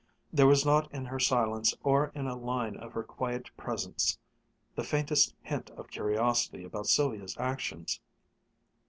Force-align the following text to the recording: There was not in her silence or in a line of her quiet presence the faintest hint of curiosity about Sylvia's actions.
There 0.33 0.47
was 0.47 0.65
not 0.65 0.91
in 0.91 1.05
her 1.05 1.19
silence 1.19 1.75
or 1.83 2.11
in 2.15 2.25
a 2.25 2.35
line 2.35 2.75
of 2.75 2.93
her 2.93 3.03
quiet 3.03 3.51
presence 3.55 4.17
the 4.73 4.83
faintest 4.83 5.35
hint 5.43 5.69
of 5.77 5.91
curiosity 5.91 6.63
about 6.63 6.87
Sylvia's 6.87 7.37
actions. 7.37 8.01